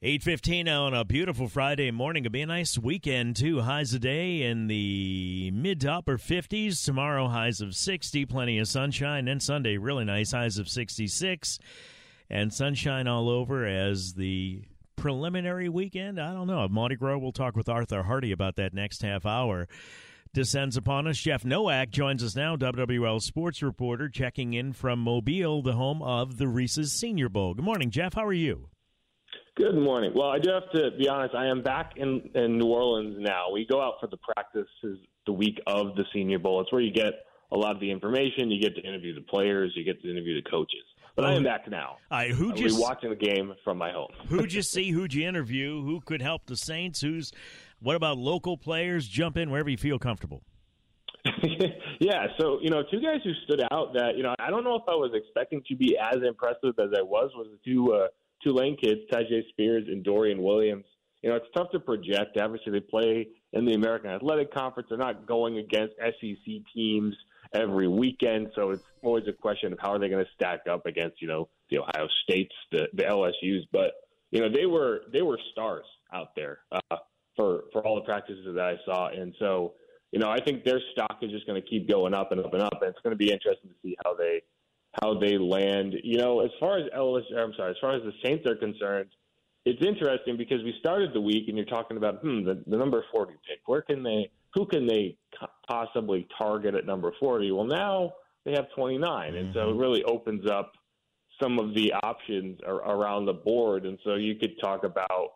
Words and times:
8.15 0.00 0.68
on 0.68 0.94
a 0.94 1.04
beautiful 1.04 1.48
Friday 1.48 1.90
morning. 1.90 2.24
It'll 2.24 2.32
be 2.32 2.42
a 2.42 2.46
nice 2.46 2.78
weekend, 2.78 3.34
too. 3.34 3.62
Highs 3.62 3.92
a 3.92 3.98
day 3.98 4.42
in 4.42 4.68
the 4.68 5.50
mid 5.50 5.80
to 5.80 5.92
upper 5.92 6.18
50s. 6.18 6.84
Tomorrow, 6.84 7.26
highs 7.26 7.60
of 7.60 7.74
60. 7.74 8.24
Plenty 8.26 8.60
of 8.60 8.68
sunshine. 8.68 9.26
And 9.26 9.42
Sunday, 9.42 9.76
really 9.76 10.04
nice. 10.04 10.30
Highs 10.30 10.56
of 10.56 10.68
66. 10.68 11.58
And 12.30 12.54
sunshine 12.54 13.08
all 13.08 13.28
over 13.28 13.66
as 13.66 14.14
the 14.14 14.62
preliminary 14.94 15.68
weekend. 15.68 16.20
I 16.20 16.32
don't 16.32 16.46
know. 16.46 16.68
Mardi 16.68 16.94
Gras, 16.94 17.18
we'll 17.18 17.32
talk 17.32 17.56
with 17.56 17.68
Arthur 17.68 18.04
Hardy 18.04 18.30
about 18.30 18.54
that 18.54 18.72
next 18.72 19.02
half 19.02 19.26
hour. 19.26 19.66
Descends 20.32 20.76
upon 20.76 21.08
us. 21.08 21.18
Jeff 21.18 21.44
Nowak 21.44 21.90
joins 21.90 22.22
us 22.22 22.36
now, 22.36 22.54
WWL 22.54 23.20
sports 23.20 23.64
reporter, 23.64 24.08
checking 24.08 24.54
in 24.54 24.74
from 24.74 25.00
Mobile, 25.00 25.60
the 25.60 25.72
home 25.72 26.02
of 26.02 26.38
the 26.38 26.46
Reese's 26.46 26.92
Senior 26.92 27.28
Bowl. 27.28 27.54
Good 27.54 27.64
morning, 27.64 27.90
Jeff. 27.90 28.14
How 28.14 28.24
are 28.24 28.32
you? 28.32 28.68
Good 29.58 29.74
morning. 29.74 30.12
Well, 30.14 30.28
I 30.28 30.38
do 30.38 30.50
have 30.50 30.70
to 30.70 30.96
be 30.96 31.08
honest. 31.08 31.34
I 31.34 31.46
am 31.46 31.64
back 31.64 31.94
in, 31.96 32.30
in 32.36 32.58
New 32.58 32.66
Orleans 32.66 33.16
now. 33.18 33.50
We 33.50 33.66
go 33.66 33.82
out 33.82 33.94
for 34.00 34.06
the 34.06 34.16
practices 34.18 35.00
the 35.26 35.32
week 35.32 35.60
of 35.66 35.96
the 35.96 36.04
Senior 36.14 36.38
Bowl. 36.38 36.60
It's 36.60 36.70
where 36.70 36.80
you 36.80 36.92
get 36.92 37.24
a 37.50 37.56
lot 37.56 37.72
of 37.72 37.80
the 37.80 37.90
information. 37.90 38.52
You 38.52 38.60
get 38.60 38.76
to 38.76 38.82
interview 38.82 39.16
the 39.16 39.22
players. 39.22 39.72
You 39.74 39.82
get 39.82 40.00
to 40.02 40.08
interview 40.08 40.40
the 40.40 40.48
coaches. 40.48 40.84
But 41.16 41.24
I 41.24 41.34
am 41.34 41.42
back 41.42 41.68
now. 41.68 41.96
All 42.08 42.18
right, 42.18 42.30
who 42.30 42.52
just 42.52 42.80
watching 42.80 43.10
the 43.10 43.16
game 43.16 43.52
from 43.64 43.78
my 43.78 43.90
home. 43.90 44.12
who'd 44.28 44.52
you 44.52 44.62
see? 44.74 44.92
Who'd 44.92 45.12
you 45.12 45.26
interview? 45.26 45.82
Who 45.82 46.00
could 46.02 46.22
help 46.22 46.46
the 46.46 46.56
Saints? 46.56 47.00
Who's 47.00 47.32
what 47.80 47.96
about 47.96 48.16
local 48.16 48.56
players? 48.56 49.08
Jump 49.08 49.36
in 49.36 49.50
wherever 49.50 49.68
you 49.68 49.76
feel 49.76 49.98
comfortable. 49.98 50.44
yeah, 51.98 52.28
so 52.38 52.60
you 52.62 52.70
know, 52.70 52.84
two 52.88 53.00
guys 53.00 53.22
who 53.24 53.32
stood 53.42 53.62
out 53.72 53.92
that 53.94 54.16
you 54.16 54.22
know 54.22 54.36
I 54.38 54.50
don't 54.50 54.62
know 54.62 54.76
if 54.76 54.84
I 54.86 54.94
was 54.94 55.10
expecting 55.14 55.64
to 55.68 55.74
be 55.74 55.98
as 55.98 56.22
impressive 56.24 56.78
as 56.78 56.90
I 56.96 57.02
was 57.02 57.32
was 57.34 57.48
the 57.50 57.58
two 57.68 57.92
uh, 57.92 58.06
Tulane 58.42 58.76
kids, 58.76 59.00
Tyjae 59.12 59.48
Spears 59.50 59.84
and 59.88 60.04
Dorian 60.04 60.42
Williams. 60.42 60.84
You 61.22 61.30
know, 61.30 61.36
it's 61.36 61.46
tough 61.54 61.70
to 61.72 61.80
project. 61.80 62.36
Obviously, 62.38 62.72
they 62.72 62.80
play 62.80 63.28
in 63.52 63.64
the 63.64 63.74
American 63.74 64.10
Athletic 64.10 64.52
Conference. 64.54 64.88
They're 64.88 64.98
not 64.98 65.26
going 65.26 65.58
against 65.58 65.94
SEC 65.96 66.54
teams 66.74 67.14
every 67.52 67.88
weekend, 67.88 68.52
so 68.54 68.70
it's 68.70 68.84
always 69.02 69.24
a 69.26 69.32
question 69.32 69.72
of 69.72 69.78
how 69.80 69.92
are 69.92 69.98
they 69.98 70.08
going 70.08 70.24
to 70.24 70.30
stack 70.34 70.60
up 70.70 70.86
against 70.86 71.20
you 71.20 71.28
know 71.28 71.48
the 71.70 71.78
Ohio 71.78 72.08
States, 72.22 72.54
the 72.70 72.88
the 72.92 73.02
LSU's. 73.02 73.66
But 73.72 73.92
you 74.30 74.40
know, 74.40 74.48
they 74.48 74.66
were 74.66 75.02
they 75.12 75.22
were 75.22 75.38
stars 75.52 75.86
out 76.14 76.36
there 76.36 76.60
uh, 76.70 76.96
for 77.34 77.64
for 77.72 77.84
all 77.84 77.96
the 77.96 78.02
practices 78.02 78.46
that 78.54 78.64
I 78.64 78.76
saw, 78.84 79.08
and 79.08 79.34
so 79.38 79.74
you 80.12 80.18
know, 80.18 80.30
I 80.30 80.40
think 80.40 80.64
their 80.64 80.80
stock 80.92 81.18
is 81.20 81.30
just 81.30 81.46
going 81.46 81.60
to 81.60 81.68
keep 81.68 81.88
going 81.88 82.14
up 82.14 82.32
and 82.32 82.40
up 82.40 82.52
and 82.54 82.62
up, 82.62 82.80
and 82.80 82.90
it's 82.90 83.00
going 83.02 83.12
to 83.12 83.16
be 83.16 83.30
interesting 83.30 83.70
to 83.70 83.76
see 83.82 83.96
how 84.04 84.14
they 84.14 84.42
how 85.00 85.18
they 85.18 85.38
land. 85.38 85.94
You 86.02 86.18
know, 86.18 86.40
as 86.40 86.50
far 86.58 86.78
as 86.78 86.84
LS, 86.94 87.24
I'm 87.36 87.52
sorry, 87.56 87.70
as 87.70 87.76
far 87.80 87.94
as 87.94 88.02
the 88.02 88.12
Saints 88.24 88.46
are 88.46 88.56
concerned, 88.56 89.10
it's 89.64 89.84
interesting 89.84 90.36
because 90.36 90.62
we 90.64 90.74
started 90.80 91.12
the 91.12 91.20
week 91.20 91.48
and 91.48 91.56
you're 91.56 91.66
talking 91.66 91.96
about 91.96 92.20
hmm, 92.20 92.44
the, 92.44 92.62
the 92.66 92.76
number 92.76 93.04
40 93.12 93.32
pick. 93.48 93.60
Where 93.66 93.82
can 93.82 94.02
they? 94.02 94.30
Who 94.54 94.66
can 94.66 94.86
they 94.86 95.16
possibly 95.68 96.26
target 96.38 96.74
at 96.74 96.86
number 96.86 97.12
40? 97.20 97.52
Well, 97.52 97.66
now 97.66 98.14
they 98.44 98.52
have 98.52 98.66
29, 98.74 99.34
and 99.34 99.52
so 99.52 99.70
it 99.70 99.76
really 99.76 100.02
opens 100.04 100.48
up 100.50 100.72
some 101.40 101.58
of 101.58 101.74
the 101.74 101.92
options 102.02 102.58
are, 102.66 102.76
around 102.76 103.26
the 103.26 103.34
board. 103.34 103.84
And 103.84 103.98
so 104.04 104.14
you 104.14 104.36
could 104.36 104.58
talk 104.60 104.84
about 104.84 105.34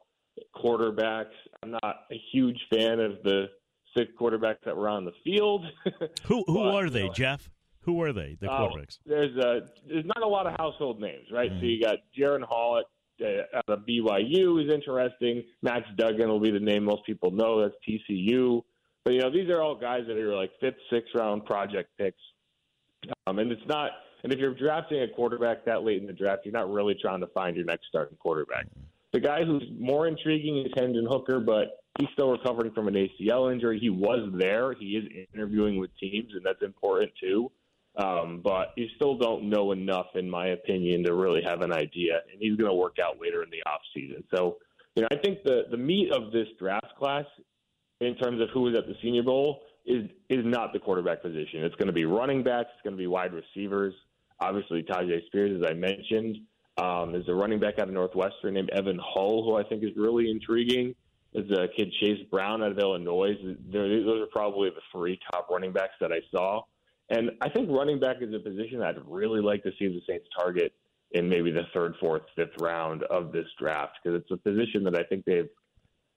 quarterbacks. 0.57 1.35
I'm 1.63 1.73
not 1.73 2.05
a 2.11 2.21
huge 2.33 2.59
fan 2.73 3.01
of 3.01 3.23
the 3.23 3.47
six 3.97 4.11
quarterbacks 4.19 4.65
that 4.65 4.77
were 4.77 4.89
on 4.89 5.05
the 5.05 5.13
field. 5.25 5.67
Who 6.25 6.45
who 6.47 6.55
But, 6.55 6.75
are 6.75 6.85
you 6.85 6.91
they, 6.91 7.07
know, 7.07 7.13
Jeff? 7.13 7.51
Who 7.85 8.01
are 8.03 8.13
they? 8.13 8.37
The 8.41 8.49
uh, 8.49 8.61
quarterbacks. 8.61 8.99
there's 9.05 9.37
a 9.37 9.69
there's 9.89 10.05
not 10.05 10.23
a 10.23 10.29
lot 10.29 10.47
of 10.47 10.55
household 10.57 11.01
names, 11.01 11.27
right? 11.33 11.51
So 11.59 11.67
you 11.67 11.83
got 11.83 11.97
Jaren 12.17 12.43
Hall 12.43 12.81
at, 12.81 13.27
uh, 13.27 13.59
out 13.59 13.69
of 13.69 13.81
BYU 13.87 14.65
is 14.65 14.73
interesting. 14.73 15.43
Max 15.63 15.87
Duggan 15.97 16.29
will 16.29 16.41
be 16.41 16.51
the 16.51 16.61
name 16.61 16.85
most 16.85 17.05
people 17.05 17.31
know. 17.31 17.61
That's 17.61 17.75
TCU. 17.89 18.63
But 19.05 19.15
you 19.15 19.21
know 19.21 19.31
these 19.33 19.51
are 19.51 19.61
all 19.61 19.75
guys 19.75 20.03
that 20.07 20.17
are 20.17 20.37
like 20.37 20.53
fifth, 20.61 20.77
sixth 20.91 21.13
round 21.15 21.45
project 21.45 21.91
picks, 21.99 22.21
um, 23.27 23.39
and 23.39 23.51
it's 23.51 23.67
not. 23.67 23.91
And 24.23 24.33
if 24.33 24.39
you're 24.39 24.55
drafting 24.55 25.03
a 25.03 25.09
quarterback 25.09 25.65
that 25.65 25.83
late 25.83 26.01
in 26.01 26.07
the 26.07 26.13
draft, 26.13 26.43
you're 26.45 26.53
not 26.53 26.73
really 26.73 26.95
trying 27.03 27.21
to 27.21 27.27
find 27.29 27.57
your 27.57 27.65
next 27.65 27.87
starting 27.89 28.17
quarterback. 28.19 28.67
The 29.13 29.19
guy 29.19 29.45
who's 29.45 29.65
more 29.77 30.07
intriguing 30.07 30.59
is 30.59 30.73
Hendon 30.77 31.07
Hooker, 31.11 31.41
but 31.41 31.83
he's 31.99 32.09
still 32.13 32.31
recovering 32.31 32.73
from 32.73 32.87
an 32.87 32.95
ACL 32.95 33.53
injury. 33.53 33.81
He 33.81 33.91
was 33.91 34.31
there. 34.35 34.73
He 34.75 34.97
is 34.97 35.27
interviewing 35.35 35.79
with 35.79 35.91
teams, 35.99 36.33
and 36.35 36.45
that's 36.45 36.63
important 36.63 37.11
too. 37.21 37.51
Um, 37.97 38.41
but 38.43 38.73
you 38.77 38.87
still 38.97 39.19
don't 39.19 39.51
know 39.51 39.73
enough, 39.73 40.07
in 40.15 40.29
my 40.29 40.49
opinion, 40.49 41.05
to 41.05 41.15
really 41.15 41.43
have 41.45 41.61
an 41.61 41.73
idea. 41.73 42.21
And 42.31 42.41
he's 42.41 42.57
going 42.57 42.71
to 42.71 42.77
work 42.77 42.97
out 43.03 43.21
later 43.21 43.43
in 43.43 43.51
the 43.51 43.63
off 43.71 43.83
season. 43.95 44.25
So, 44.35 44.57
you 44.97 45.03
know, 45.03 45.09
I 45.11 45.17
think 45.17 45.43
the 45.45 45.65
the 45.71 45.77
meat 45.77 46.11
of 46.13 46.33
this 46.33 46.49
draft 46.59 46.97
class, 46.99 47.27
in 48.01 48.17
terms 48.17 48.41
of 48.41 48.49
who 48.55 48.69
is 48.69 48.77
at 48.77 48.87
the 48.87 48.95
Senior 49.03 49.23
Bowl, 49.23 49.61
is 49.85 50.09
is 50.31 50.45
not 50.45 50.73
the 50.73 50.79
quarterback 50.79 51.23
position. 51.23 51.65
It's 51.65 51.75
going 51.75 51.89
to 51.89 51.93
be 51.93 52.05
running 52.05 52.43
backs. 52.43 52.71
It's 52.75 52.83
going 52.83 52.97
to 52.97 53.01
be 53.01 53.07
wide 53.07 53.33
receivers. 53.33 53.95
Obviously, 54.41 54.83
Tyjae 54.83 55.27
Spears, 55.27 55.63
as 55.63 55.71
I 55.71 55.75
mentioned, 55.75 56.39
um, 56.79 57.15
a 57.15 57.35
running 57.35 57.61
back 57.61 57.79
out 57.79 57.89
of 57.89 57.95
Northwestern 57.95 58.55
named 58.55 58.71
Evan 58.71 58.99
Hull, 59.03 59.45
who 59.45 59.57
I 59.57 59.63
think 59.63 59.85
is 59.85 59.91
really 59.97 60.31
intriguing. 60.31 60.95
There's 61.33 61.51
a 61.51 61.69
kid 61.77 61.93
Chase 62.01 62.21
Brown 62.31 62.63
out 62.63 62.73
of 62.73 62.79
Illinois. 62.79 63.35
Those 63.73 64.23
are 64.23 64.27
probably 64.33 64.71
the 64.71 64.81
three 64.93 65.19
top 65.31 65.49
running 65.51 65.73
backs 65.73 65.95
that 66.01 66.13
I 66.13 66.21
saw. 66.31 66.63
And 67.13 67.31
I 67.43 67.51
think 67.51 67.69
running 67.71 68.01
back 68.01 68.17
is 68.23 68.35
a 68.35 68.39
position 68.39 68.81
I'd 68.81 68.97
really 69.07 69.41
like 69.43 69.63
to 69.65 69.71
see 69.79 69.87
the 69.87 70.01
Saints 70.09 70.27
target 70.37 70.73
in 71.11 71.29
maybe 71.29 71.51
the 71.51 71.65
third, 71.75 71.95
fourth, 72.01 72.23
fifth 72.35 72.59
round 72.59 73.03
of 73.05 73.33
this 73.33 73.45
draft 73.61 73.99
because 74.03 74.19
it's 74.23 74.31
a 74.31 74.37
position 74.39 74.83
that 74.85 74.97
I 74.97 75.03
think 75.03 75.27
they've 75.27 75.49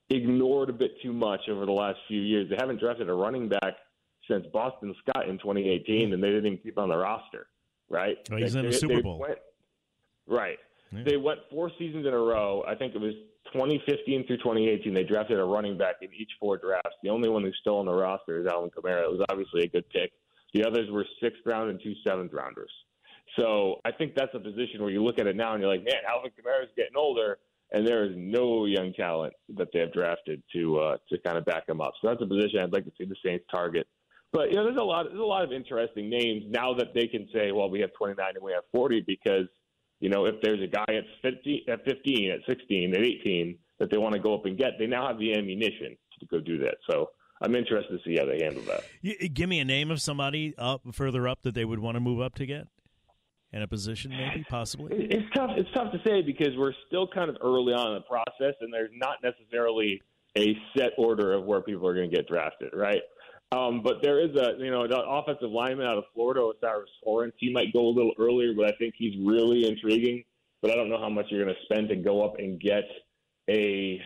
ignored 0.08 0.70
a 0.70 0.72
bit 0.72 0.92
too 1.02 1.12
much 1.12 1.40
over 1.50 1.66
the 1.66 1.72
last 1.72 1.98
few 2.08 2.22
years. 2.22 2.48
They 2.48 2.56
haven't 2.58 2.80
drafted 2.80 3.10
a 3.10 3.12
running 3.12 3.46
back 3.46 3.74
since 4.26 4.46
Boston 4.54 4.94
Scott 5.06 5.28
in 5.28 5.36
2018, 5.38 6.14
and 6.14 6.22
they 6.22 6.28
didn't 6.28 6.46
even 6.46 6.58
keep 6.58 6.78
on 6.78 6.88
the 6.88 6.96
roster, 6.96 7.48
right? 7.90 8.16
Oh, 8.32 8.36
he's 8.36 8.54
They- 8.54 8.60
in 8.60 8.66
the 8.66 8.72
Super 8.72 9.02
Bowl. 9.02 9.18
went- 9.18 9.38
right. 10.26 10.58
Yeah. 10.92 11.02
They 11.04 11.18
went 11.18 11.40
four 11.50 11.70
seasons 11.78 12.06
in 12.06 12.14
a 12.14 12.18
row. 12.18 12.64
I 12.66 12.74
think 12.74 12.94
it 12.94 13.00
was 13.00 13.14
2015 13.52 14.26
through 14.26 14.38
2018. 14.38 14.94
They 14.94 15.04
drafted 15.04 15.38
a 15.38 15.44
running 15.44 15.76
back 15.76 15.96
in 16.00 16.08
each 16.14 16.30
four 16.40 16.56
drafts. 16.56 16.96
The 17.02 17.10
only 17.10 17.28
one 17.28 17.42
who's 17.42 17.56
still 17.60 17.76
on 17.76 17.84
the 17.86 17.92
roster 17.92 18.38
is 18.38 18.46
Alvin 18.46 18.70
Kamara. 18.70 19.02
It 19.02 19.10
was 19.10 19.20
obviously 19.28 19.64
a 19.64 19.68
good 19.68 19.86
pick. 19.90 20.12
The 20.56 20.66
others 20.66 20.88
were 20.90 21.04
sixth 21.22 21.42
round 21.44 21.68
and 21.68 21.78
two 21.82 21.92
seventh 22.06 22.32
rounders. 22.32 22.70
So 23.38 23.76
I 23.84 23.92
think 23.92 24.14
that's 24.16 24.34
a 24.34 24.38
position 24.38 24.80
where 24.80 24.90
you 24.90 25.04
look 25.04 25.18
at 25.18 25.26
it 25.26 25.36
now 25.36 25.52
and 25.52 25.60
you're 25.60 25.70
like, 25.70 25.84
man, 25.84 26.00
Alvin 26.08 26.30
Kamara's 26.30 26.70
getting 26.74 26.96
older, 26.96 27.36
and 27.72 27.86
there 27.86 28.06
is 28.06 28.12
no 28.16 28.64
young 28.64 28.94
talent 28.94 29.34
that 29.54 29.68
they 29.74 29.80
have 29.80 29.92
drafted 29.92 30.42
to 30.54 30.78
uh, 30.78 30.96
to 31.10 31.18
kind 31.18 31.36
of 31.36 31.44
back 31.44 31.68
him 31.68 31.82
up. 31.82 31.92
So 32.00 32.08
that's 32.08 32.22
a 32.22 32.26
position 32.26 32.60
I'd 32.60 32.72
like 32.72 32.86
to 32.86 32.92
see 32.96 33.04
the 33.04 33.16
Saints 33.22 33.44
target. 33.50 33.86
But 34.32 34.48
you 34.48 34.56
know, 34.56 34.64
there's 34.64 34.78
a 34.78 34.82
lot 34.82 35.04
there's 35.10 35.20
a 35.20 35.22
lot 35.22 35.44
of 35.44 35.52
interesting 35.52 36.08
names 36.08 36.44
now 36.48 36.72
that 36.72 36.94
they 36.94 37.06
can 37.06 37.28
say, 37.34 37.52
well, 37.52 37.68
we 37.68 37.80
have 37.80 37.90
29 37.92 38.26
and 38.34 38.42
we 38.42 38.52
have 38.52 38.64
40 38.72 39.04
because 39.06 39.46
you 40.00 40.08
know 40.08 40.24
if 40.24 40.36
there's 40.42 40.62
a 40.62 40.66
guy 40.66 40.86
at 40.88 41.04
50, 41.20 41.66
at 41.68 41.84
15, 41.84 42.30
at 42.30 42.40
16, 42.48 42.94
at 42.94 43.00
18 43.00 43.58
that 43.78 43.90
they 43.90 43.98
want 43.98 44.14
to 44.14 44.20
go 44.20 44.34
up 44.34 44.46
and 44.46 44.56
get, 44.56 44.78
they 44.78 44.86
now 44.86 45.06
have 45.06 45.18
the 45.18 45.36
ammunition 45.36 45.98
to 46.18 46.26
go 46.26 46.40
do 46.40 46.58
that. 46.60 46.76
So 46.88 47.10
I'm 47.42 47.54
interested 47.54 47.98
to 47.98 48.02
see 48.04 48.16
how 48.18 48.24
they 48.26 48.42
handle 48.42 48.62
that. 48.64 48.84
You, 49.02 49.28
give 49.28 49.48
me 49.48 49.60
a 49.60 49.64
name 49.64 49.90
of 49.90 50.00
somebody 50.00 50.54
up 50.56 50.82
further 50.92 51.28
up 51.28 51.42
that 51.42 51.54
they 51.54 51.64
would 51.64 51.78
want 51.78 51.96
to 51.96 52.00
move 52.00 52.20
up 52.20 52.34
to 52.36 52.46
get. 52.46 52.68
in 53.52 53.62
a 53.62 53.68
position, 53.68 54.10
maybe 54.10 54.44
possibly? 54.48 54.90
It's 55.10 55.26
tough. 55.34 55.50
It's 55.56 55.68
tough 55.74 55.92
to 55.92 55.98
say 56.06 56.22
because 56.22 56.56
we're 56.56 56.72
still 56.86 57.06
kind 57.06 57.30
of 57.30 57.36
early 57.42 57.72
on 57.72 57.88
in 57.88 57.94
the 57.94 58.00
process, 58.02 58.54
and 58.60 58.72
there's 58.72 58.90
not 58.94 59.18
necessarily 59.22 60.02
a 60.36 60.56
set 60.76 60.90
order 60.98 61.32
of 61.32 61.44
where 61.44 61.60
people 61.62 61.86
are 61.86 61.94
going 61.94 62.10
to 62.10 62.14
get 62.16 62.26
drafted, 62.28 62.70
right? 62.74 63.00
Um, 63.52 63.80
but 63.82 64.02
there 64.02 64.20
is 64.20 64.34
a 64.36 64.54
you 64.58 64.70
know 64.70 64.82
an 64.82 64.90
offensive 64.92 65.50
lineman 65.50 65.86
out 65.86 65.98
of 65.98 66.04
Florida, 66.14 66.40
O'Cyrus 66.40 66.90
Torrence. 67.04 67.34
He 67.38 67.52
might 67.52 67.72
go 67.72 67.86
a 67.86 67.94
little 67.94 68.12
earlier, 68.18 68.52
but 68.54 68.66
I 68.66 68.72
think 68.78 68.94
he's 68.98 69.14
really 69.24 69.66
intriguing. 69.68 70.24
But 70.62 70.72
I 70.72 70.74
don't 70.74 70.88
know 70.88 70.98
how 71.00 71.08
much 71.08 71.26
you're 71.30 71.44
going 71.44 71.54
to 71.54 71.62
spend 71.64 71.88
to 71.90 71.96
go 71.96 72.22
up 72.24 72.38
and 72.38 72.60
get 72.60 72.82
a 73.48 74.00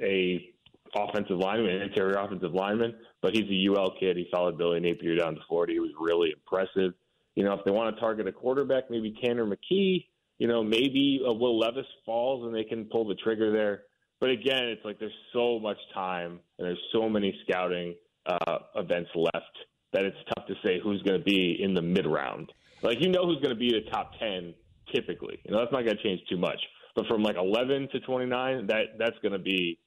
a 0.00 0.48
offensive 0.94 1.38
lineman, 1.38 1.82
interior 1.82 2.16
offensive 2.18 2.52
lineman. 2.52 2.94
But 3.22 3.34
he's 3.34 3.48
a 3.50 3.72
UL 3.72 3.94
kid. 3.98 4.16
He 4.16 4.28
followed 4.32 4.58
Billy 4.58 4.80
Napier 4.80 5.16
down 5.16 5.34
to 5.34 5.40
Florida. 5.48 5.72
He 5.72 5.80
was 5.80 5.90
really 5.98 6.30
impressive. 6.32 6.94
You 7.34 7.44
know, 7.44 7.52
if 7.54 7.64
they 7.64 7.70
want 7.70 7.94
to 7.94 8.00
target 8.00 8.26
a 8.26 8.32
quarterback, 8.32 8.90
maybe 8.90 9.14
Tanner 9.22 9.46
McKee. 9.46 10.06
You 10.38 10.46
know, 10.46 10.62
maybe 10.62 11.20
a 11.26 11.32
Will 11.32 11.58
Levis 11.58 11.86
falls 12.06 12.44
and 12.44 12.54
they 12.54 12.64
can 12.64 12.84
pull 12.84 13.06
the 13.06 13.16
trigger 13.16 13.52
there. 13.52 13.82
But 14.20 14.30
again, 14.30 14.64
it's 14.64 14.84
like 14.84 14.98
there's 14.98 15.12
so 15.32 15.58
much 15.58 15.78
time 15.94 16.40
and 16.58 16.66
there's 16.66 16.80
so 16.92 17.08
many 17.08 17.36
scouting 17.48 17.94
uh, 18.26 18.58
events 18.76 19.10
left 19.14 19.56
that 19.92 20.04
it's 20.04 20.16
tough 20.34 20.46
to 20.46 20.54
say 20.64 20.80
who's 20.82 21.02
going 21.02 21.18
to 21.18 21.24
be 21.24 21.58
in 21.60 21.74
the 21.74 21.82
mid 21.82 22.06
round. 22.06 22.52
Like 22.82 23.00
you 23.00 23.08
know 23.08 23.24
who's 23.24 23.40
going 23.40 23.54
to 23.54 23.58
be 23.58 23.70
the 23.70 23.90
top 23.90 24.12
ten 24.18 24.54
typically. 24.94 25.38
You 25.44 25.52
know 25.52 25.58
that's 25.58 25.72
not 25.72 25.84
going 25.84 25.96
to 25.96 26.02
change 26.02 26.20
too 26.28 26.38
much. 26.38 26.58
But 26.94 27.06
from 27.06 27.22
like 27.22 27.36
11 27.36 27.88
to 27.92 28.00
29, 28.00 28.66
that 28.66 28.98
that's 28.98 29.16
going 29.22 29.32
to 29.32 29.38
be 29.38 29.78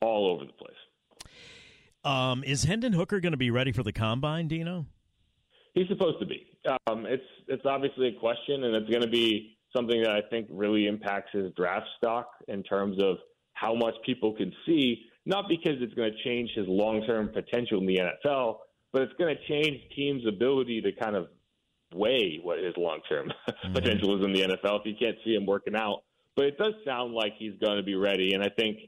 all 0.00 0.30
over 0.30 0.44
the 0.44 0.52
place. 0.52 1.30
Um, 2.04 2.44
is 2.44 2.64
Hendon 2.64 2.92
Hooker 2.92 3.20
going 3.20 3.32
to 3.32 3.38
be 3.38 3.50
ready 3.50 3.72
for 3.72 3.82
the 3.82 3.92
combine, 3.92 4.48
Dino? 4.48 4.86
He's 5.74 5.88
supposed 5.88 6.20
to 6.20 6.26
be. 6.26 6.46
Um, 6.86 7.06
it's 7.06 7.22
it's 7.46 7.64
obviously 7.66 8.08
a 8.08 8.18
question, 8.18 8.64
and 8.64 8.74
it's 8.74 8.88
going 8.88 9.02
to 9.02 9.10
be 9.10 9.56
something 9.76 10.02
that 10.02 10.10
I 10.10 10.22
think 10.30 10.48
really 10.50 10.86
impacts 10.86 11.32
his 11.32 11.52
draft 11.54 11.86
stock 11.98 12.30
in 12.48 12.62
terms 12.62 13.02
of 13.02 13.16
how 13.52 13.74
much 13.74 13.94
people 14.04 14.34
can 14.34 14.52
see 14.64 15.04
not 15.28 15.46
because 15.46 15.74
it's 15.80 15.92
going 15.92 16.10
to 16.10 16.24
change 16.24 16.50
his 16.54 16.66
long 16.66 17.04
term 17.06 17.28
potential 17.28 17.78
in 17.78 17.86
the 17.86 17.98
NFL, 17.98 18.56
but 18.92 19.02
it's 19.02 19.12
going 19.18 19.36
to 19.36 19.46
change 19.46 19.78
teams' 19.94 20.26
ability 20.26 20.80
to 20.80 20.92
kind 20.92 21.14
of 21.14 21.28
weigh 21.94 22.40
what 22.42 22.58
his 22.58 22.74
long 22.78 23.00
term 23.08 23.30
mm-hmm. 23.48 23.72
potential 23.74 24.18
is 24.18 24.24
in 24.24 24.32
the 24.32 24.40
NFL 24.40 24.80
if 24.80 24.86
you 24.86 24.94
can't 24.98 25.16
see 25.24 25.34
him 25.34 25.44
working 25.44 25.76
out. 25.76 26.02
But 26.34 26.46
it 26.46 26.58
does 26.58 26.72
sound 26.86 27.12
like 27.12 27.34
he's 27.38 27.52
going 27.60 27.76
to 27.76 27.82
be 27.82 27.94
ready, 27.94 28.32
and 28.32 28.42
I 28.42 28.48
think 28.48 28.78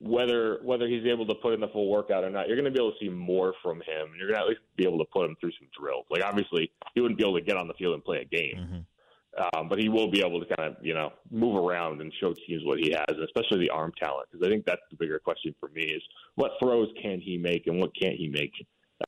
whether 0.00 0.58
whether 0.62 0.88
he's 0.88 1.04
able 1.04 1.26
to 1.26 1.34
put 1.34 1.52
in 1.52 1.60
the 1.60 1.68
full 1.68 1.88
workout 1.90 2.24
or 2.24 2.30
not, 2.30 2.48
you're 2.48 2.56
going 2.56 2.64
to 2.64 2.76
be 2.76 2.82
able 2.82 2.92
to 2.92 2.98
see 3.00 3.10
more 3.10 3.54
from 3.62 3.78
him. 3.78 4.12
You're 4.18 4.28
going 4.28 4.38
to 4.38 4.42
at 4.42 4.48
least 4.48 4.60
be 4.76 4.84
able 4.84 4.98
to 4.98 5.04
put 5.12 5.26
him 5.26 5.36
through 5.40 5.52
some 5.58 5.68
drills. 5.78 6.06
Like 6.10 6.24
obviously, 6.24 6.70
he 6.94 7.00
wouldn't 7.00 7.18
be 7.18 7.24
able 7.24 7.38
to 7.38 7.44
get 7.44 7.56
on 7.56 7.68
the 7.68 7.74
field 7.74 7.94
and 7.94 8.04
play 8.04 8.18
a 8.18 8.24
game. 8.24 8.56
Mm-hmm. 8.56 8.80
Um, 9.54 9.68
but 9.68 9.78
he 9.78 9.88
will 9.88 10.10
be 10.10 10.20
able 10.20 10.40
to 10.40 10.56
kind 10.56 10.68
of, 10.68 10.84
you 10.84 10.92
know, 10.92 11.12
move 11.30 11.54
around 11.54 12.00
and 12.00 12.12
show 12.20 12.34
teams 12.46 12.62
what 12.64 12.80
he 12.80 12.90
has, 12.90 13.06
and 13.08 13.22
especially 13.22 13.60
the 13.60 13.70
arm 13.70 13.92
talent. 14.00 14.26
Because 14.30 14.44
I 14.44 14.50
think 14.50 14.64
that's 14.64 14.80
the 14.90 14.96
bigger 14.96 15.20
question 15.20 15.54
for 15.60 15.68
me 15.68 15.82
is 15.82 16.02
what 16.34 16.52
throws 16.60 16.88
can 17.00 17.20
he 17.20 17.38
make 17.38 17.66
and 17.66 17.78
what 17.78 17.90
can't 17.94 18.16
he 18.16 18.28
make. 18.28 18.52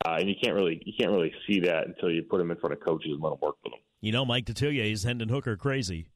Uh, 0.05 0.15
and 0.19 0.29
you 0.29 0.35
can't 0.41 0.55
really 0.55 0.81
you 0.85 0.93
can't 0.97 1.11
really 1.11 1.33
see 1.45 1.59
that 1.59 1.87
until 1.87 2.09
you 2.09 2.23
put 2.23 2.39
him 2.39 2.51
in 2.51 2.57
front 2.57 2.73
of 2.73 2.79
coaches 2.79 3.11
and 3.11 3.21
let 3.21 3.31
them 3.31 3.39
work 3.41 3.55
with 3.63 3.73
them. 3.73 3.81
You 3.99 4.11
know, 4.11 4.25
Mike 4.25 4.45
Detillier 4.45 4.91
is 4.91 5.03
Hendon 5.03 5.29
Hooker 5.29 5.57
crazy. 5.57 6.07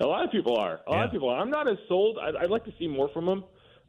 A 0.00 0.06
lot 0.06 0.24
of 0.24 0.32
people 0.32 0.56
are. 0.56 0.74
A 0.74 0.80
yeah. 0.88 0.96
lot 0.96 1.04
of 1.06 1.12
people 1.12 1.28
are. 1.28 1.38
I'm 1.38 1.50
not 1.50 1.68
as 1.68 1.78
sold. 1.88 2.18
I'd, 2.20 2.34
I'd 2.36 2.50
like 2.50 2.64
to 2.64 2.72
see 2.78 2.88
more 2.88 3.08
from 3.12 3.28
him, 3.28 3.44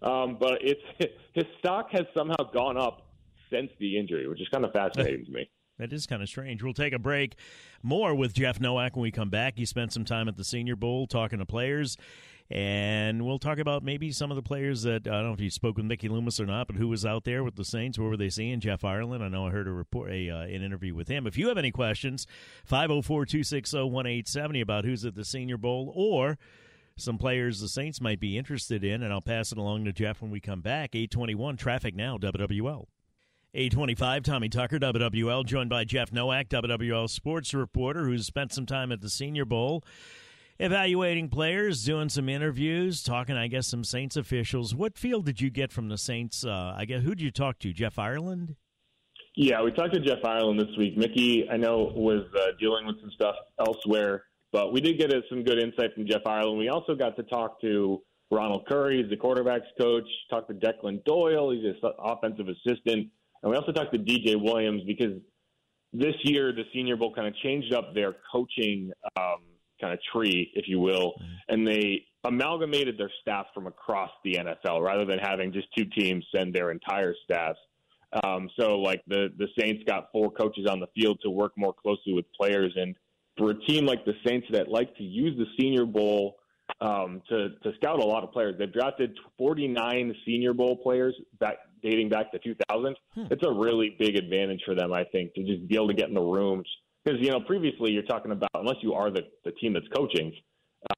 um, 0.06 0.38
but 0.40 0.60
it's 0.62 0.82
his 1.34 1.46
stock 1.60 1.90
has 1.92 2.06
somehow 2.16 2.52
gone 2.54 2.78
up 2.78 3.08
since 3.52 3.72
the 3.80 3.98
injury, 3.98 4.28
which 4.28 4.42
is 4.42 4.48
kind 4.50 4.64
of 4.64 4.72
fascinating 4.72 5.26
to 5.26 5.32
me. 5.32 5.50
That 5.78 5.92
is 5.92 6.08
kind 6.08 6.22
of 6.22 6.30
strange. 6.30 6.64
We'll 6.64 6.72
take 6.74 6.94
a 6.94 7.00
break. 7.00 7.36
More 7.84 8.16
with 8.16 8.34
Jeff 8.34 8.62
Nowak 8.62 8.96
when 8.96 9.04
we 9.04 9.12
come 9.12 9.30
back. 9.30 9.56
He 9.58 9.66
spent 9.66 9.92
some 9.92 10.06
time 10.06 10.30
at 10.30 10.38
the 10.38 10.46
Senior 10.46 10.78
Bowl 10.78 11.06
talking 11.06 11.40
to 11.40 11.46
players, 11.46 11.98
and 12.50 13.26
we'll 13.26 13.40
talk 13.40 13.58
about 13.58 13.84
maybe 13.84 14.14
some 14.14 14.32
of 14.32 14.38
the 14.38 14.42
players 14.42 14.84
that 14.84 15.06
I 15.06 15.10
don't 15.10 15.26
know 15.26 15.34
if 15.34 15.42
you 15.42 15.50
spoke 15.50 15.76
with 15.76 15.86
Mickey 15.86 16.08
Loomis 16.08 16.40
or 16.40 16.46
not, 16.46 16.68
but 16.68 16.78
who 16.78 16.88
was 16.88 17.06
out 17.06 17.26
there 17.26 17.44
with 17.44 17.58
the 17.58 17.66
Saints? 17.66 18.00
Where 18.00 18.08
were 18.08 18.16
they 18.16 18.30
seeing? 18.30 18.62
Jeff 18.62 18.86
Ireland. 18.86 19.22
I 19.22 19.28
know 19.28 19.48
I 19.48 19.50
heard 19.50 19.68
a 19.68 19.72
report, 19.72 20.12
a 20.12 20.30
uh, 20.30 20.44
an 20.44 20.64
interview 20.64 20.96
with 20.96 21.10
him. 21.10 21.28
If 21.28 21.38
you 21.38 21.50
have 21.50 21.58
any 21.58 21.72
questions, 21.72 22.26
504-260-1870 22.72 24.62
about 24.62 24.86
who's 24.86 25.04
at 25.04 25.16
the 25.16 25.26
Senior 25.26 25.58
Bowl 25.58 25.92
or 25.94 26.38
some 26.98 27.18
players 27.18 27.60
the 27.60 27.68
Saints 27.68 28.00
might 28.00 28.20
be 28.20 28.38
interested 28.38 28.84
in, 28.84 29.04
and 29.04 29.12
I'll 29.12 29.22
pass 29.22 29.52
it 29.52 29.58
along 29.58 29.86
to 29.86 29.94
Jeff 29.94 30.22
when 30.22 30.32
we 30.32 30.40
come 30.40 30.62
back. 30.62 30.96
821 30.96 31.58
Traffic 31.58 31.96
Now, 31.96 32.18
WWL. 32.18 32.86
825, 33.54 34.24
Tommy 34.24 34.50
Tucker, 34.50 34.80
WWL, 34.80 35.46
joined 35.46 35.70
by 35.70 35.86
Jeff 35.86 36.12
Nowak, 36.12 36.50
WWL 36.50 37.10
sports 37.10 37.54
reporter, 37.54 38.04
who's 38.04 38.26
spent 38.26 38.52
some 38.52 38.66
time 38.66 38.92
at 38.92 39.02
the 39.02 39.10
Senior 39.10 39.46
Bowl 39.46 39.84
evaluating 40.60 41.30
players, 41.30 41.84
doing 41.84 42.10
some 42.10 42.30
interviews, 42.30 43.04
talking, 43.04 43.36
I 43.36 43.48
guess, 43.48 43.68
some 43.68 43.84
Saints 43.84 44.16
officials. 44.16 44.74
What 44.74 44.98
feel 44.98 45.22
did 45.22 45.42
you 45.42 45.50
get 45.50 45.72
from 45.72 45.90
the 45.90 45.98
Saints? 45.98 46.46
Uh, 46.46 46.74
I 46.76 46.86
guess, 46.86 47.04
who 47.04 47.10
did 47.10 47.22
you 47.22 47.32
talk 47.32 47.60
to? 47.60 47.74
Jeff 47.74 48.00
Ireland? 48.00 48.56
Yeah, 49.36 49.62
we 49.62 49.72
talked 49.72 49.94
to 49.94 50.00
Jeff 50.00 50.24
Ireland 50.24 50.60
this 50.60 50.78
week. 50.78 50.98
Mickey, 50.98 51.48
I 51.50 51.58
know, 51.58 51.92
was 51.94 52.24
uh, 52.38 52.52
dealing 52.60 52.86
with 52.86 53.00
some 53.02 53.12
stuff 53.12 53.36
elsewhere, 53.60 54.24
but 54.56 54.72
we 54.72 54.80
did 54.80 54.98
get 54.98 55.12
some 55.28 55.44
good 55.44 55.60
insight 55.60 55.94
from 55.94 56.08
Jeff 56.08 56.22
Ireland. 56.26 56.58
We 56.58 56.70
also 56.70 56.96
got 56.96 57.18
to 57.18 57.24
talk 57.24 57.60
to 57.60 58.02
Ronald 58.32 58.66
Curry, 58.66 59.02
he's 59.02 59.10
the 59.10 59.18
quarterback's 59.18 59.68
coach, 59.78 60.08
talked 60.30 60.48
to 60.48 60.54
Declan 60.54 61.04
Doyle, 61.04 61.52
he's 61.52 61.66
an 61.66 61.92
offensive 62.00 62.48
assistant. 62.48 63.10
And 63.44 63.52
we 63.52 63.58
also 63.58 63.74
talked 63.74 63.92
to 63.92 64.00
DJ 64.00 64.42
Williams 64.42 64.84
because 64.88 65.20
this 65.92 66.16
year 66.24 66.54
the 66.54 66.64
Senior 66.74 66.96
Bowl 66.96 67.14
kind 67.14 67.28
of 67.28 67.36
changed 67.44 67.74
up 67.74 67.94
their 67.94 68.16
coaching 68.32 68.94
um, 69.20 69.44
kind 69.82 69.94
of 69.94 70.00
tree, 70.14 70.50
if 70.54 70.70
you 70.70 70.80
will, 70.80 71.16
mm-hmm. 71.22 71.54
and 71.54 71.68
they 71.68 72.06
amalgamated 72.24 72.98
their 72.98 73.12
staff 73.20 73.48
from 73.54 73.68
across 73.68 74.10
the 74.24 74.36
NFL 74.36 74.82
rather 74.82 75.04
than 75.04 75.20
having 75.20 75.52
just 75.52 75.68
two 75.78 75.84
teams 75.84 76.26
send 76.34 76.56
their 76.56 76.72
entire 76.72 77.14
staffs. 77.26 77.60
Um, 78.24 78.50
so, 78.58 78.80
like 78.80 79.02
the 79.06 79.34
the 79.38 79.48
Saints 79.60 79.84
got 79.86 80.08
four 80.14 80.32
coaches 80.32 80.66
on 80.70 80.80
the 80.80 80.88
field 80.96 81.20
to 81.24 81.30
work 81.30 81.52
more 81.58 81.74
closely 81.74 82.14
with 82.14 82.26
players, 82.40 82.72
and 82.78 82.96
for 83.38 83.52
a 83.52 83.60
team 83.66 83.86
like 83.86 84.06
the 84.06 84.14
Saints 84.26 84.48
that 84.52 84.70
like 84.70 84.96
to 84.98 85.04
use 85.04 85.38
the 85.38 85.46
Senior 85.60 85.86
Bowl 85.86 86.38
um, 86.82 87.22
to 87.30 87.50
to 87.64 87.72
scout 87.76 88.00
a 88.00 88.06
lot 88.06 88.24
of 88.24 88.32
players. 88.32 88.56
They've 88.58 88.72
drafted 88.72 89.18
49 89.38 90.16
Senior 90.26 90.54
Bowl 90.54 90.78
players 90.78 91.16
back 91.40 91.58
dating 91.84 92.10
back 92.10 92.32
to 92.32 92.40
2000. 92.40 92.96
Hmm. 93.14 93.26
It's 93.32 93.44
a 93.46 93.52
really 93.52 93.96
big 94.00 94.16
advantage 94.16 94.62
for 94.66 94.76
them, 94.76 94.94
I 94.94 95.04
think, 95.12 95.34
to 95.36 95.44
just 95.44 95.68
be 95.68 95.76
able 95.76 95.90
to 95.90 95.94
get 95.94 96.10
in 96.10 96.16
the 96.16 96.22
rooms 96.22 96.68
because 97.04 97.20
you 97.22 97.32
know 97.32 97.40
previously 97.42 97.92
you're 97.92 98.04
talking 98.04 98.32
about 98.32 98.50
unless 98.56 98.78
you 98.82 98.94
are 98.94 99.12
the 99.12 99.22
the 99.44 99.52
team 99.52 99.74
that's 99.74 99.88
coaching. 99.96 100.34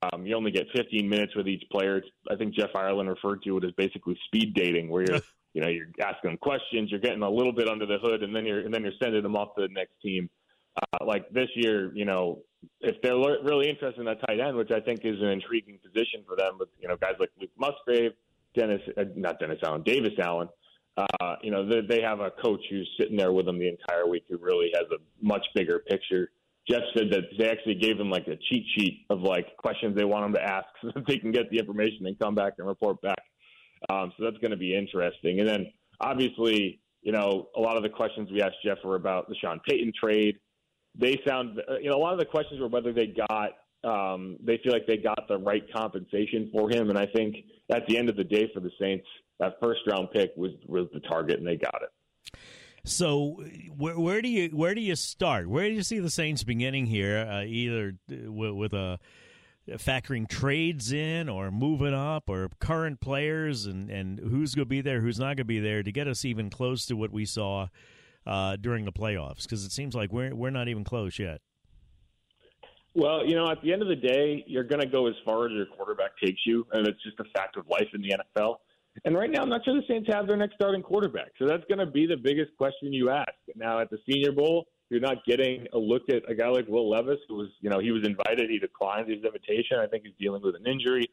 Um, 0.04 0.26
you 0.26 0.36
only 0.36 0.52
get 0.52 0.68
15 0.76 1.08
minutes 1.08 1.34
with 1.34 1.48
each 1.48 1.64
player. 1.72 2.02
I 2.30 2.36
think 2.36 2.54
Jeff 2.54 2.72
Ireland 2.76 3.08
referred 3.08 3.42
to 3.44 3.58
it 3.58 3.64
as 3.64 3.72
basically 3.78 4.20
speed 4.26 4.54
dating, 4.54 4.90
where 4.90 5.06
you're, 5.08 5.22
you 5.54 5.62
know, 5.62 5.70
you're 5.70 5.88
asking 6.02 6.32
them 6.32 6.38
questions, 6.38 6.92
you're 6.92 7.00
getting 7.00 7.22
a 7.22 7.30
little 7.30 7.54
bit 7.54 7.70
under 7.70 7.86
the 7.86 7.98
hood, 8.02 8.22
and 8.22 8.36
then 8.36 8.46
you're 8.46 8.60
and 8.60 8.74
then 8.74 8.84
you're 8.84 8.92
sending 9.02 9.24
them 9.24 9.36
off 9.36 9.56
to 9.56 9.62
the 9.62 9.74
next 9.74 9.94
team. 10.02 10.30
Uh, 10.78 11.06
like 11.06 11.30
this 11.30 11.50
year, 11.56 11.92
you 11.96 12.06
know, 12.06 12.40
if 12.82 12.96
they're 13.02 13.16
really 13.16 13.70
interested 13.70 14.00
in 14.00 14.06
that 14.06 14.20
tight 14.28 14.40
end, 14.40 14.56
which 14.56 14.72
I 14.72 14.80
think 14.80 15.02
is 15.04 15.20
an 15.22 15.30
intriguing 15.30 15.80
position 15.84 16.24
for 16.28 16.36
them, 16.36 16.58
with 16.60 16.70
you 16.80 16.88
know 16.88 16.98
guys 16.98 17.14
like 17.20 17.30
Luke 17.40 17.50
Musgrave, 17.58 18.12
Dennis, 18.56 18.82
uh, 18.98 19.04
not 19.16 19.40
Dennis 19.40 19.60
Allen, 19.64 19.84
Davis 19.84 20.14
Allen. 20.22 20.50
Uh, 20.98 21.36
you 21.44 21.52
know, 21.52 21.68
they, 21.68 21.82
they 21.88 22.02
have 22.02 22.20
a 22.20 22.32
coach 22.44 22.62
who's 22.70 22.90
sitting 23.00 23.16
there 23.16 23.32
with 23.32 23.46
them 23.46 23.60
the 23.60 23.70
entire 23.70 24.08
week 24.08 24.24
who 24.30 24.38
really 24.38 24.72
has 24.74 24.86
a 24.92 24.98
much 25.22 25.46
bigger 25.54 25.80
picture. 25.80 26.32
Jeff 26.68 26.82
said 26.96 27.06
that 27.12 27.22
they 27.38 27.50
actually 27.50 27.76
gave 27.76 28.00
him 28.00 28.10
like 28.10 28.28
a 28.28 28.36
cheat 28.50 28.66
sheet 28.76 29.06
of 29.10 29.22
like 29.22 29.56
questions 29.58 29.96
they 29.96 30.06
want 30.06 30.26
him 30.26 30.34
to 30.34 30.42
ask 30.42 30.66
so 30.82 30.92
that 30.96 31.06
they 31.08 31.18
can 31.18 31.32
get 31.32 31.50
the 31.52 31.60
information 31.60 32.06
and 32.08 32.18
come 32.20 32.36
back 32.36 32.54
and 32.58 32.68
report 32.68 33.02
back. 33.02 33.22
Um, 33.90 34.12
so 34.18 34.24
that's 34.24 34.38
going 34.38 34.52
to 34.52 34.58
be 34.58 34.76
interesting. 34.76 35.40
And 35.40 35.48
then 35.48 35.68
obviously, 36.02 36.80
you 37.04 37.12
know, 37.12 37.48
a 37.56 37.60
lot 37.60 37.78
of 37.78 37.84
the 37.84 37.90
questions 37.90 38.30
we 38.32 38.42
asked 38.42 38.58
Jeff 38.66 38.80
were 38.84 38.96
about 38.96 39.30
the 39.30 39.36
Sean 39.36 39.60
Payton 39.68 39.94
trade 40.02 40.38
they 40.98 41.20
sound, 41.28 41.62
uh, 41.70 41.78
you 41.78 41.90
know, 41.90 41.96
a 41.96 42.00
lot 42.00 42.14
of 42.14 42.20
the 42.20 42.26
questions 42.26 42.60
were 42.60 42.68
whether 42.68 42.92
they 42.92 43.14
got, 43.30 43.52
um, 43.84 44.38
they 44.44 44.60
feel 44.64 44.74
like 44.74 44.88
they 44.88 44.98
got 44.98 45.28
the 45.28 45.38
right 45.38 45.64
compensation 45.74 46.50
for 46.52 46.70
him. 46.70 46.90
And 46.90 46.98
I 46.98 47.06
think 47.06 47.36
at 47.72 47.86
the 47.88 47.98
end 47.98 48.10
of 48.10 48.16
the 48.16 48.24
day 48.24 48.50
for 48.54 48.60
the 48.60 48.72
Saints, 48.80 49.06
that 49.40 49.58
first 49.62 49.82
round 49.88 50.10
pick 50.12 50.32
was, 50.36 50.52
was 50.66 50.88
the 50.94 51.00
target 51.02 51.38
and 51.38 51.48
they 51.48 51.58
got 51.58 51.82
it. 51.84 52.38
So 52.84 53.44
where, 53.76 54.00
where 54.00 54.22
do 54.22 54.30
you 54.30 54.50
where 54.50 54.74
do 54.74 54.80
you 54.82 54.96
start? 54.96 55.50
Where 55.50 55.68
do 55.68 55.74
you 55.74 55.84
see 55.84 56.00
the 56.00 56.10
Saints 56.10 56.44
beginning 56.44 56.86
here? 56.86 57.18
Uh, 57.30 57.44
either 57.44 57.96
with, 58.08 58.54
with 58.54 58.74
a 58.74 58.98
factoring 59.72 60.28
trades 60.28 60.94
in 60.94 61.28
or 61.28 61.52
moving 61.52 61.94
up 61.94 62.30
or 62.30 62.50
current 62.60 63.02
players 63.02 63.66
and, 63.66 63.90
and 63.90 64.20
who's 64.20 64.56
going 64.56 64.66
to 64.66 64.70
be 64.70 64.80
there, 64.80 65.02
who's 65.02 65.20
not 65.20 65.26
going 65.26 65.38
to 65.38 65.44
be 65.44 65.60
there 65.60 65.84
to 65.84 65.92
get 65.92 66.08
us 66.08 66.24
even 66.24 66.50
close 66.50 66.86
to 66.86 66.96
what 66.96 67.12
we 67.12 67.26
saw 67.26 67.68
uh, 68.28 68.58
during 68.58 68.86
the 68.86 68.92
playoffs? 68.92 69.44
Because 69.44 69.66
it 69.66 69.72
seems 69.72 69.96
like 69.96 70.12
we're 70.12 70.36
we're 70.36 70.52
not 70.52 70.68
even 70.68 70.84
close 70.84 71.18
yet. 71.18 71.42
Well, 72.94 73.26
you 73.26 73.36
know, 73.36 73.50
at 73.52 73.62
the 73.62 73.72
end 73.74 73.82
of 73.82 73.88
the 73.88 73.96
day, 73.96 74.44
you're 74.48 74.64
going 74.64 74.82
to 74.82 74.88
go 74.88 75.08
as 75.08 75.14
far 75.24 75.46
as 75.46 75.52
your 75.52 75.68
quarterback 75.68 76.12
takes 76.24 76.42
you, 76.46 76.66
and 76.74 76.88
it's 76.88 77.02
just 77.04 77.20
a 77.20 77.26
fact 77.36 77.56
of 77.56 77.68
life 77.70 77.88
in 77.94 78.02
the 78.02 78.16
NFL. 78.38 78.56
And 79.06 79.16
right 79.16 79.30
now, 79.30 79.44
I'm 79.44 79.50
not 79.50 79.64
sure 79.64 79.76
the 79.76 79.84
Saints 79.88 80.10
have 80.12 80.26
their 80.26 80.38
next 80.38 80.56
starting 80.56 80.82
quarterback, 80.82 81.32
so 81.38 81.46
that's 81.46 81.64
going 81.66 81.78
to 81.78 81.86
be 81.86 82.08
the 82.08 82.18
biggest 82.18 82.58
question 82.58 82.92
you 82.92 83.12
ask. 83.12 83.30
Now, 83.56 83.80
at 83.80 83.92
the 83.92 84.00
Senior 84.10 84.32
Bowl, 84.32 84.66
You're 84.90 85.02
not 85.02 85.26
getting 85.26 85.68
a 85.74 85.78
look 85.78 86.04
at 86.10 86.30
a 86.30 86.36
guy 86.36 86.48
like 86.48 86.68
Will 86.68 86.90
Levis, 86.90 87.20
who 87.28 87.36
was, 87.36 87.50
you 87.60 87.70
know, 87.70 87.80
he 87.80 87.92
was 87.92 88.06
invited, 88.06 88.50
he 88.50 88.58
declined 88.58 89.10
his 89.10 89.24
invitation. 89.24 89.80
I 89.80 89.88
think 89.88 90.04
he's 90.04 90.14
dealing 90.20 90.42
with 90.42 90.56
an 90.56 90.66
injury. 90.66 91.10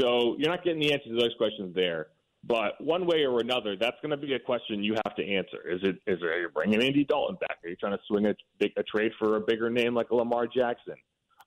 So 0.00 0.36
you're 0.38 0.50
not 0.50 0.62
getting 0.62 0.80
the 0.80 0.92
answers 0.92 1.08
to 1.08 1.18
those 1.18 1.34
questions 1.36 1.74
there. 1.74 2.08
But 2.46 2.80
one 2.80 3.06
way 3.06 3.24
or 3.24 3.40
another, 3.40 3.76
that's 3.76 3.96
going 4.02 4.10
to 4.10 4.16
be 4.16 4.34
a 4.34 4.38
question 4.38 4.82
you 4.84 4.94
have 5.04 5.16
to 5.16 5.26
answer. 5.26 5.68
Is 5.68 5.80
it 5.82 5.96
is 6.06 6.22
are 6.22 6.40
you 6.40 6.48
bringing 6.48 6.82
Andy 6.82 7.04
Dalton 7.04 7.36
back? 7.40 7.58
Are 7.64 7.68
you 7.68 7.76
trying 7.76 7.96
to 7.96 8.02
swing 8.06 8.26
a, 8.26 8.34
big, 8.58 8.72
a 8.76 8.82
trade 8.82 9.12
for 9.18 9.36
a 9.36 9.40
bigger 9.40 9.68
name 9.68 9.94
like 9.94 10.10
Lamar 10.10 10.46
Jackson, 10.46 10.94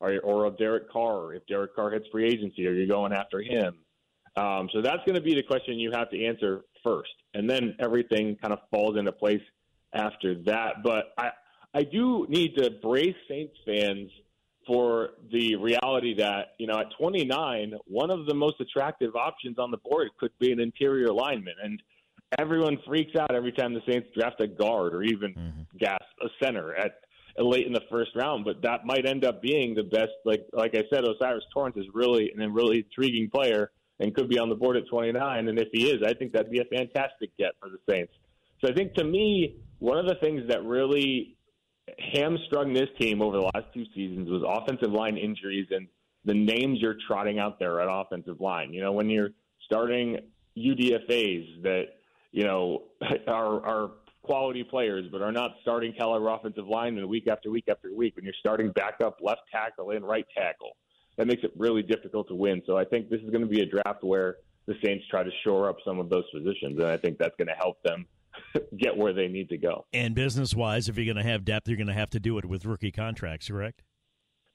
or 0.01 0.19
or 0.19 0.47
a 0.47 0.51
Derek 0.51 0.91
Carr? 0.91 1.33
If 1.33 1.45
Derek 1.47 1.75
Carr 1.75 1.91
hits 1.91 2.05
free 2.11 2.25
agency, 2.25 2.67
are 2.67 2.73
you 2.73 2.87
going 2.87 3.13
after 3.13 3.41
him? 3.41 3.77
Um, 4.35 4.69
so 4.73 4.81
that's 4.81 5.03
going 5.05 5.15
to 5.15 5.21
be 5.21 5.35
the 5.35 5.43
question 5.43 5.79
you 5.79 5.91
have 5.93 6.09
to 6.09 6.25
answer 6.25 6.61
first, 6.83 7.11
and 7.33 7.49
then 7.49 7.75
everything 7.79 8.35
kind 8.41 8.53
of 8.53 8.59
falls 8.69 8.97
into 8.97 9.11
place 9.11 9.41
after 9.93 10.35
that. 10.43 10.83
But 10.83 11.13
I 11.17 11.29
I 11.73 11.83
do 11.83 12.25
need 12.27 12.55
to 12.57 12.71
brace 12.81 13.15
Saints 13.29 13.55
fans 13.65 14.09
for 14.69 15.09
the 15.31 15.55
reality 15.55 16.13
that, 16.15 16.53
you 16.59 16.67
know, 16.67 16.77
at 16.77 16.91
29, 16.99 17.73
one 17.87 18.11
of 18.11 18.27
the 18.27 18.35
most 18.35 18.61
attractive 18.61 19.15
options 19.15 19.57
on 19.57 19.71
the 19.71 19.77
board 19.77 20.09
could 20.19 20.29
be 20.39 20.51
an 20.51 20.59
interior 20.59 21.11
lineman. 21.11 21.55
And 21.63 21.81
everyone 22.37 22.77
freaks 22.85 23.15
out 23.19 23.33
every 23.33 23.51
time 23.51 23.73
the 23.73 23.81
Saints 23.89 24.09
draft 24.15 24.39
a 24.41 24.47
guard 24.47 24.93
or 24.93 25.01
even 25.01 25.33
mm-hmm. 25.33 25.61
gasp 25.79 26.03
a 26.21 26.27
center 26.39 26.75
at 26.75 26.99
late 27.39 27.65
in 27.65 27.73
the 27.73 27.81
first 27.89 28.11
round. 28.15 28.45
But 28.45 28.61
that 28.61 28.85
might 28.85 29.07
end 29.07 29.25
up 29.25 29.41
being 29.41 29.73
the 29.73 29.83
best. 29.83 30.11
Like 30.23 30.45
like 30.53 30.75
I 30.75 30.83
said, 30.93 31.03
O'Cyrus 31.03 31.45
Torrence 31.51 31.75
is 31.75 31.87
really 31.91 32.31
an 32.37 32.53
really 32.53 32.85
intriguing 32.85 33.31
player 33.31 33.71
and 33.99 34.13
could 34.13 34.29
be 34.29 34.37
on 34.37 34.49
the 34.49 34.55
board 34.55 34.77
at 34.77 34.87
29. 34.87 35.47
And 35.47 35.57
if 35.57 35.69
he 35.73 35.89
is, 35.89 36.03
I 36.05 36.13
think 36.13 36.33
that'd 36.33 36.51
be 36.51 36.59
a 36.59 36.65
fantastic 36.65 37.35
get 37.39 37.53
for 37.59 37.69
the 37.69 37.79
Saints. 37.89 38.13
So 38.63 38.71
I 38.71 38.75
think 38.75 38.93
to 38.95 39.03
me, 39.03 39.57
one 39.79 39.97
of 39.97 40.05
the 40.05 40.15
things 40.21 40.43
that 40.49 40.63
really 40.63 41.37
hamstrung 42.13 42.73
this 42.73 42.89
team 42.99 43.21
over 43.21 43.37
the 43.37 43.43
last 43.43 43.67
two 43.73 43.85
seasons 43.95 44.29
was 44.29 44.43
offensive 44.45 44.91
line 44.91 45.17
injuries 45.17 45.67
and 45.71 45.87
the 46.25 46.33
names 46.33 46.79
you're 46.81 46.97
trotting 47.07 47.39
out 47.39 47.59
there 47.59 47.79
at 47.79 47.87
offensive 47.89 48.41
line. 48.41 48.73
You 48.73 48.81
know, 48.81 48.91
when 48.91 49.09
you're 49.09 49.29
starting 49.65 50.17
UDFAs 50.57 51.63
that, 51.63 51.85
you 52.31 52.43
know, 52.43 52.83
are, 53.27 53.65
are 53.65 53.91
quality 54.21 54.63
players 54.63 55.05
but 55.11 55.21
are 55.21 55.31
not 55.31 55.55
starting 55.61 55.93
caliber 55.93 56.29
offensive 56.29 56.67
line 56.67 56.93
linemen 56.95 57.07
week 57.07 57.27
after 57.27 57.49
week 57.49 57.65
after 57.69 57.93
week, 57.95 58.15
when 58.15 58.25
you're 58.25 58.33
starting 58.39 58.71
backup 58.71 59.19
left 59.21 59.41
tackle 59.51 59.91
and 59.91 60.05
right 60.05 60.25
tackle, 60.35 60.75
that 61.17 61.27
makes 61.27 61.43
it 61.43 61.51
really 61.57 61.81
difficult 61.81 62.27
to 62.27 62.35
win. 62.35 62.61
So 62.65 62.77
I 62.77 62.85
think 62.85 63.09
this 63.09 63.21
is 63.21 63.29
going 63.29 63.41
to 63.41 63.47
be 63.47 63.61
a 63.61 63.65
draft 63.65 64.03
where 64.03 64.37
the 64.65 64.75
Saints 64.83 65.05
try 65.09 65.23
to 65.23 65.31
shore 65.43 65.69
up 65.69 65.77
some 65.83 65.99
of 65.99 66.09
those 66.09 66.25
positions, 66.31 66.79
and 66.79 66.87
I 66.87 66.97
think 66.97 67.17
that's 67.17 67.35
going 67.37 67.47
to 67.47 67.55
help 67.55 67.81
them– 67.83 68.05
get 68.77 68.95
where 68.95 69.13
they 69.13 69.27
need 69.27 69.49
to 69.49 69.57
go. 69.57 69.85
And 69.93 70.15
business 70.15 70.55
wise, 70.55 70.89
if 70.89 70.97
you're 70.97 71.05
going 71.05 71.23
to 71.23 71.29
have 71.29 71.45
depth, 71.45 71.67
you're 71.67 71.77
going 71.77 71.87
to 71.87 71.93
have 71.93 72.09
to 72.11 72.19
do 72.19 72.37
it 72.37 72.45
with 72.45 72.65
rookie 72.65 72.91
contracts, 72.91 73.47
correct? 73.47 73.83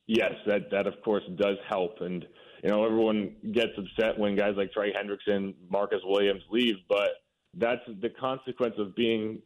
Yes, 0.07 0.33
that 0.47 0.71
that 0.71 0.87
of 0.87 0.95
course 1.03 1.23
does 1.37 1.57
help, 1.67 2.01
and 2.01 2.27
you 2.63 2.69
know 2.69 2.85
everyone 2.85 3.37
gets 3.53 3.73
upset 3.79 4.19
when 4.19 4.37
guys 4.37 4.53
like 4.55 4.71
Trey 4.73 4.93
Hendrickson, 4.93 5.55
Marcus 5.71 6.01
Williams 6.05 6.43
leave, 6.51 6.75
but 6.91 7.09
that's 7.57 7.81
the 8.03 8.11
consequence 8.11 8.75
of 8.79 8.95
being 8.95 9.41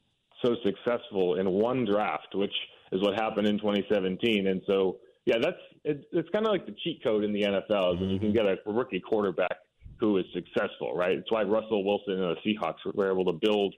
so 0.44 0.56
successful 0.64 1.36
in 1.38 1.48
one 1.50 1.84
draft, 1.84 2.34
which 2.34 2.54
is 2.92 3.02
what 3.02 3.14
happened 3.14 3.46
in 3.46 3.58
2017. 3.58 4.46
And 4.46 4.62
so, 4.66 4.98
yeah, 5.26 5.36
that's 5.40 5.56
it, 5.84 6.04
it's 6.12 6.28
kind 6.30 6.46
of 6.46 6.52
like 6.52 6.66
the 6.66 6.74
cheat 6.82 7.02
code 7.02 7.24
in 7.24 7.32
the 7.32 7.42
NFL 7.42 7.94
is 7.94 8.00
when 8.00 8.10
you 8.10 8.18
can 8.18 8.32
get 8.32 8.46
a 8.46 8.56
rookie 8.66 9.00
quarterback 9.00 9.56
who 9.98 10.16
is 10.18 10.24
successful, 10.32 10.94
right? 10.94 11.18
It's 11.18 11.30
why 11.30 11.42
Russell 11.42 11.84
Wilson 11.84 12.22
and 12.22 12.36
the 12.36 12.36
Seahawks 12.46 12.94
were 12.94 13.10
able 13.10 13.24
to 13.26 13.32
build 13.32 13.74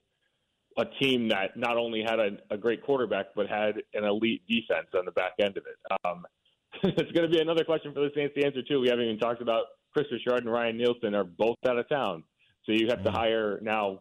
a 0.80 0.84
team 1.02 1.28
that 1.28 1.56
not 1.56 1.76
only 1.76 2.02
had 2.02 2.18
a, 2.18 2.30
a 2.50 2.56
great 2.56 2.82
quarterback 2.82 3.26
but 3.34 3.48
had 3.48 3.76
an 3.94 4.04
elite 4.04 4.42
defense 4.48 4.88
on 4.96 5.04
the 5.04 5.12
back 5.12 5.32
end 5.40 5.56
of 5.56 5.64
it. 5.66 5.98
Um, 6.04 6.26
it's 6.82 7.12
going 7.12 7.28
to 7.28 7.34
be 7.34 7.40
another 7.40 7.64
question 7.64 7.92
for 7.92 8.00
the 8.00 8.10
Saints 8.14 8.34
to 8.38 8.44
answer 8.44 8.62
too. 8.62 8.80
We 8.80 8.88
haven't 8.88 9.04
even 9.04 9.18
talked 9.18 9.42
about 9.42 9.64
Kris 9.92 10.06
Richard 10.10 10.44
and 10.44 10.52
Ryan 10.52 10.76
Nielsen 10.76 11.14
are 11.14 11.24
both 11.24 11.56
out 11.66 11.78
of 11.78 11.88
town, 11.88 12.22
so 12.64 12.72
you 12.72 12.86
have 12.88 13.02
to 13.02 13.10
mm-hmm. 13.10 13.16
hire 13.16 13.58
now 13.62 14.00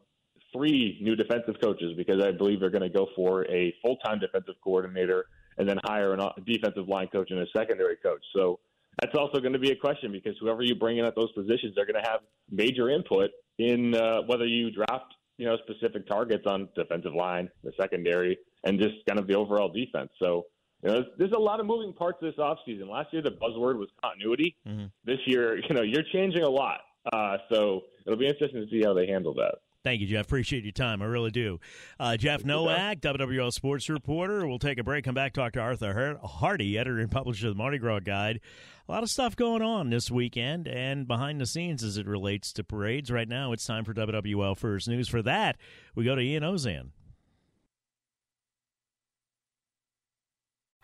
three 0.54 0.98
new 1.02 1.16
defensive 1.16 1.56
coaches 1.62 1.94
because 1.98 2.22
I 2.22 2.32
believe 2.32 2.60
they're 2.60 2.70
going 2.70 2.90
to 2.90 2.90
go 2.90 3.08
for 3.16 3.46
a 3.46 3.74
full 3.82 3.98
time 3.98 4.20
defensive 4.20 4.56
coordinator 4.64 5.26
and 5.58 5.68
then 5.68 5.78
hire 5.84 6.14
a 6.14 6.34
defensive 6.46 6.88
line 6.88 7.08
coach 7.08 7.32
and 7.32 7.40
a 7.40 7.46
secondary 7.56 7.98
coach. 7.98 8.24
So 8.34 8.60
that's 9.02 9.16
also 9.16 9.40
going 9.40 9.54
to 9.54 9.60
be 9.60 9.72
a 9.72 9.76
question 9.76 10.12
because 10.12 10.36
whoever 10.40 10.64
you 10.64 10.76
bring 10.76 10.98
in 10.98 11.06
at 11.06 11.16
those 11.16 11.32
positions, 11.34 11.74
they're 11.76 11.86
going 11.86 12.02
to 12.02 12.10
have 12.10 12.22
major 12.50 12.90
input 12.90 13.30
in 13.58 13.94
uh, 13.96 14.22
whether 14.26 14.46
you 14.46 14.72
draft 14.72 15.14
you 15.40 15.46
know, 15.46 15.56
specific 15.64 16.06
targets 16.06 16.44
on 16.46 16.68
defensive 16.76 17.16
line, 17.16 17.50
the 17.64 17.72
secondary, 17.80 18.38
and 18.66 18.78
just 18.78 18.96
kind 19.08 19.18
of 19.18 19.26
the 19.26 19.34
overall 19.34 19.70
defense. 19.70 20.10
So, 20.20 20.46
you 20.84 20.90
know, 20.90 20.96
there's, 20.96 21.06
there's 21.18 21.32
a 21.32 21.40
lot 21.40 21.62
of 21.62 21.66
moving 21.66 21.94
parts 21.94 22.18
this 22.22 22.36
offseason. 22.38 22.90
Last 22.90 23.14
year, 23.14 23.22
the 23.22 23.32
buzzword 23.32 23.78
was 23.80 23.88
continuity. 24.04 24.58
Mm-hmm. 24.68 24.88
This 25.06 25.20
year, 25.26 25.58
you 25.70 25.74
know, 25.74 25.82
you're 25.82 26.04
changing 26.12 26.44
a 26.44 26.50
lot. 26.50 26.82
Uh, 27.14 27.38
so 27.50 27.84
it'll 28.06 28.20
be 28.20 28.28
interesting 28.28 28.62
to 28.62 28.70
see 28.70 28.84
how 28.84 28.94
they 28.94 29.08
handle 29.08 29.34
that. 29.36 29.56
Thank 29.84 30.02
you, 30.02 30.08
Jeff. 30.08 30.26
Appreciate 30.26 30.64
your 30.64 30.74
time. 30.74 31.02
I 31.02 31.06
really 31.06 31.32
do. 31.32 31.60
Uh, 32.00 32.18
Jeff 32.18 32.44
Nowak, 32.44 33.00
WWL 33.00 33.54
Sports 33.54 33.88
reporter. 33.88 34.46
We'll 34.46 34.60
take 34.60 34.78
a 34.78 34.84
break, 34.84 35.06
come 35.06 35.16
back, 35.16 35.32
talk 35.32 35.54
to 35.54 35.62
Arthur 35.62 36.20
Hardy, 36.22 36.78
editor 36.78 37.00
and 37.00 37.10
publisher 37.10 37.48
of 37.48 37.54
the 37.54 37.58
Mardi 37.58 37.78
Gras 37.78 38.02
Guide. 38.02 38.42
A 38.88 38.92
lot 38.92 39.04
of 39.04 39.10
stuff 39.10 39.36
going 39.38 39.62
on 39.62 39.90
this 39.90 40.12
weekend 40.12 40.68
and 40.68 41.08
behind 41.08 41.40
the 41.40 41.46
scenes 41.46 41.84
as 41.84 41.98
it 41.98 42.08
relates 42.08 42.52
to 42.54 42.64
parades. 42.64 43.10
Right 43.10 43.28
now, 43.28 43.54
it's 43.54 43.66
time 43.66 43.86
for 43.86 43.94
WWL 43.94 44.58
First 44.58 44.90
News. 44.90 45.08
For 45.08 45.22
that, 45.22 45.58
we 45.96 46.04
go 46.04 46.16
to 46.16 46.22
Ian 46.22 46.44
Ozan. 46.44 46.90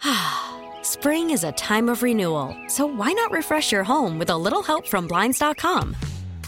Spring 0.84 1.32
is 1.32 1.44
a 1.44 1.52
time 1.54 1.90
of 1.90 2.02
renewal, 2.02 2.56
so 2.68 2.86
why 2.86 3.12
not 3.12 3.32
refresh 3.32 3.72
your 3.74 3.84
home 3.84 4.20
with 4.20 4.30
a 4.30 4.38
little 4.38 4.64
help 4.64 4.88
from 4.88 5.08
Blinds.com? 5.08 5.96